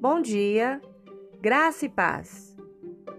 Bom 0.00 0.22
dia, 0.22 0.80
graça 1.42 1.84
e 1.84 1.88
paz. 1.90 2.56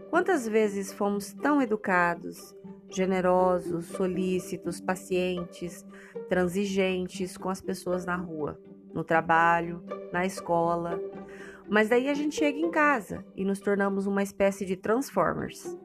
Quantas 0.10 0.48
vezes 0.48 0.92
fomos 0.92 1.32
tão 1.32 1.62
educados, 1.62 2.56
generosos, 2.90 3.86
solícitos, 3.86 4.82
pacientes, 4.82 5.86
transigentes 6.28 7.38
com 7.38 7.50
as 7.50 7.62
pessoas 7.62 8.04
na 8.04 8.16
rua, 8.16 8.60
no 8.96 9.04
trabalho, 9.04 9.84
na 10.12 10.26
escola, 10.26 11.00
mas 11.70 11.88
daí 11.88 12.10
a 12.10 12.16
gente 12.16 12.38
chega 12.38 12.58
em 12.58 12.72
casa 12.72 13.24
e 13.36 13.46
nos 13.46 13.60
tornamos 13.60 14.08
uma 14.08 14.24
espécie 14.24 14.66
de 14.66 14.76
Transformers. 14.76 15.78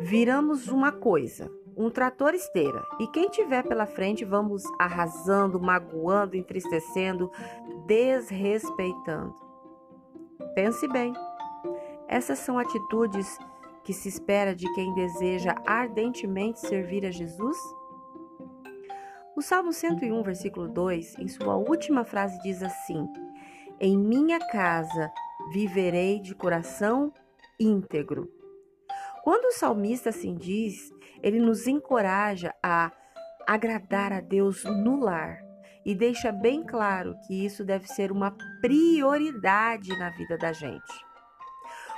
Viramos 0.00 0.68
uma 0.68 0.92
coisa, 0.92 1.52
um 1.76 1.90
trator 1.90 2.32
esteira, 2.32 2.82
e 2.98 3.06
quem 3.08 3.28
tiver 3.28 3.64
pela 3.64 3.84
frente 3.84 4.24
vamos 4.24 4.62
arrasando, 4.78 5.60
magoando, 5.60 6.38
entristecendo, 6.38 7.30
desrespeitando. 7.86 9.51
Pense 10.54 10.86
bem. 10.88 11.12
Essas 12.06 12.38
são 12.38 12.58
atitudes 12.58 13.38
que 13.84 13.92
se 13.92 14.08
espera 14.08 14.54
de 14.54 14.70
quem 14.74 14.94
deseja 14.94 15.54
ardentemente 15.66 16.60
servir 16.60 17.04
a 17.06 17.10
Jesus? 17.10 17.56
O 19.34 19.40
Salmo 19.40 19.72
101, 19.72 20.22
versículo 20.22 20.68
2, 20.68 21.18
em 21.18 21.26
sua 21.26 21.56
última 21.56 22.04
frase 22.04 22.38
diz 22.42 22.62
assim: 22.62 23.08
Em 23.80 23.96
minha 23.96 24.38
casa 24.38 25.10
viverei 25.52 26.20
de 26.20 26.34
coração 26.34 27.12
íntegro. 27.58 28.30
Quando 29.24 29.46
o 29.46 29.52
salmista 29.52 30.10
assim 30.10 30.34
diz, 30.34 30.92
ele 31.22 31.40
nos 31.40 31.66
encoraja 31.66 32.54
a 32.62 32.92
agradar 33.46 34.12
a 34.12 34.20
Deus 34.20 34.64
no 34.64 35.00
lar 35.00 35.51
e 35.84 35.94
deixa 35.94 36.30
bem 36.30 36.62
claro 36.62 37.16
que 37.26 37.44
isso 37.44 37.64
deve 37.64 37.86
ser 37.88 38.12
uma 38.12 38.36
prioridade 38.60 39.96
na 39.98 40.10
vida 40.10 40.38
da 40.38 40.52
gente. 40.52 41.12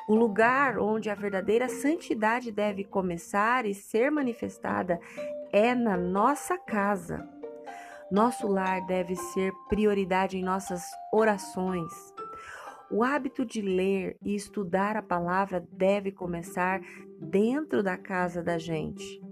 O 0.06 0.14
lugar 0.14 0.78
onde 0.78 1.08
a 1.08 1.14
verdadeira 1.14 1.68
santidade 1.68 2.52
deve 2.52 2.84
começar 2.84 3.64
e 3.64 3.72
ser 3.72 4.10
manifestada 4.10 5.00
é 5.50 5.74
na 5.74 5.96
nossa 5.96 6.58
casa. 6.58 7.26
Nosso 8.10 8.46
lar 8.46 8.84
deve 8.86 9.16
ser 9.16 9.50
prioridade 9.68 10.36
em 10.36 10.42
nossas 10.44 10.84
orações. 11.10 11.90
O 12.90 13.02
hábito 13.02 13.46
de 13.46 13.62
ler 13.62 14.18
e 14.22 14.34
estudar 14.34 14.94
a 14.94 15.02
palavra 15.02 15.66
deve 15.72 16.12
começar 16.12 16.82
dentro 17.18 17.82
da 17.82 17.96
casa 17.96 18.42
da 18.42 18.58
gente. 18.58 19.23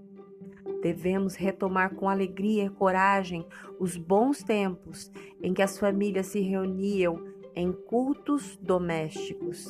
Devemos 0.83 1.35
retomar 1.35 1.95
com 1.95 2.09
alegria 2.09 2.65
e 2.65 2.69
coragem 2.69 3.47
os 3.79 3.95
bons 3.95 4.43
tempos 4.43 5.09
em 5.41 5.53
que 5.53 5.61
as 5.61 5.79
famílias 5.79 6.25
se 6.25 6.41
reuniam 6.41 7.23
em 7.55 7.71
cultos 7.71 8.57
domésticos. 8.57 9.69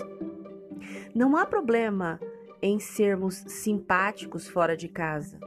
Não 1.14 1.38
há 1.38 1.45
problema 1.45 2.19
em 2.59 2.80
sermos 2.80 3.36
simpáticos 3.47 4.50
fora 4.50 4.75
de 4.75 4.88
casa, 4.88 5.39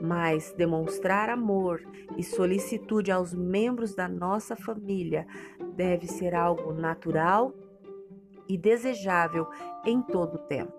mas 0.00 0.52
demonstrar 0.52 1.28
amor 1.28 1.82
e 2.16 2.22
solicitude 2.22 3.10
aos 3.10 3.34
membros 3.34 3.96
da 3.96 4.06
nossa 4.06 4.54
família 4.54 5.26
deve 5.74 6.06
ser 6.06 6.32
algo 6.32 6.72
natural 6.72 7.52
e 8.48 8.56
desejável 8.56 9.48
em 9.84 10.00
todo 10.00 10.36
o 10.36 10.46
tempo. 10.46 10.72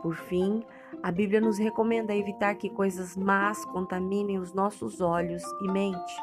Por 0.00 0.14
fim, 0.14 0.64
a 1.06 1.12
Bíblia 1.12 1.40
nos 1.40 1.56
recomenda 1.56 2.16
evitar 2.16 2.56
que 2.56 2.68
coisas 2.68 3.16
más 3.16 3.64
contaminem 3.66 4.40
os 4.40 4.52
nossos 4.52 5.00
olhos 5.00 5.40
e 5.62 5.70
mente, 5.70 6.16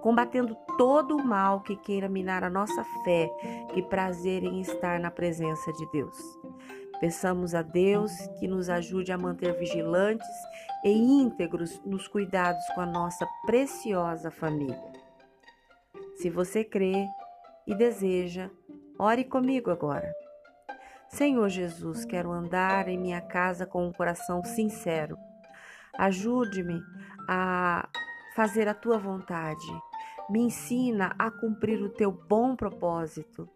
combatendo 0.00 0.56
todo 0.78 1.18
o 1.18 1.22
mal 1.22 1.60
que 1.60 1.76
queira 1.76 2.08
minar 2.08 2.42
a 2.42 2.48
nossa 2.48 2.82
fé 3.04 3.30
e 3.76 3.82
prazer 3.82 4.42
em 4.42 4.62
estar 4.62 4.98
na 4.98 5.10
presença 5.10 5.70
de 5.74 5.84
Deus. 5.92 6.16
Peçamos 6.98 7.54
a 7.54 7.60
Deus 7.60 8.10
que 8.40 8.48
nos 8.48 8.70
ajude 8.70 9.12
a 9.12 9.18
manter 9.18 9.52
vigilantes 9.58 10.26
e 10.82 10.90
íntegros 10.90 11.78
nos 11.84 12.08
cuidados 12.08 12.64
com 12.74 12.80
a 12.80 12.86
nossa 12.86 13.28
preciosa 13.44 14.30
família. 14.30 14.92
Se 16.14 16.30
você 16.30 16.64
crê 16.64 17.06
e 17.66 17.74
deseja, 17.74 18.48
ore 18.98 19.24
comigo 19.24 19.70
agora. 19.70 20.21
Senhor 21.14 21.50
Jesus, 21.50 22.06
quero 22.06 22.32
andar 22.32 22.88
em 22.88 22.98
minha 22.98 23.20
casa 23.20 23.66
com 23.66 23.86
um 23.86 23.92
coração 23.92 24.42
sincero. 24.42 25.18
Ajude-me 25.98 26.82
a 27.28 27.86
fazer 28.34 28.66
a 28.66 28.72
tua 28.72 28.96
vontade. 28.96 29.66
Me 30.30 30.40
ensina 30.40 31.14
a 31.18 31.30
cumprir 31.30 31.82
o 31.82 31.90
teu 31.90 32.10
bom 32.10 32.56
propósito. 32.56 33.46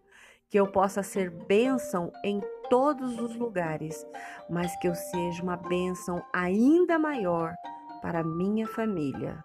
Que 0.49 0.59
eu 0.59 0.71
possa 0.71 1.01
ser 1.01 1.31
bênção 1.31 2.11
em 2.23 2.41
todos 2.69 3.19
os 3.19 3.35
lugares, 3.35 4.05
mas 4.49 4.73
que 4.79 4.87
eu 4.87 4.93
seja 4.93 5.41
uma 5.41 5.57
bênção 5.57 6.23
ainda 6.31 6.99
maior 6.99 7.53
para 8.01 8.23
minha 8.23 8.67
família. 8.67 9.43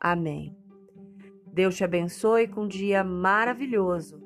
Amém. 0.00 0.56
Deus 1.52 1.76
te 1.76 1.84
abençoe 1.84 2.46
com 2.46 2.62
um 2.62 2.68
dia 2.68 3.02
maravilhoso. 3.02 4.22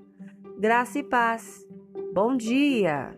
Graça 0.59 0.99
e 0.99 1.03
paz. 1.03 1.68
Bom 2.19 2.37
dia! 2.37 3.17